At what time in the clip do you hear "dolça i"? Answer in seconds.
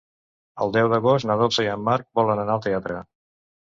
1.43-1.71